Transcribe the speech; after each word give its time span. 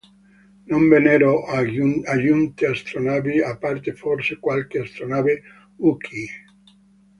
Non 0.65 0.89
vennero 0.89 1.45
aggiunte 1.45 2.65
astronavi, 2.65 3.39
a 3.39 3.55
parte 3.57 3.93
forse 3.93 4.39
qualche 4.39 4.79
astronave 4.79 5.43
Wookiee. 5.75 6.45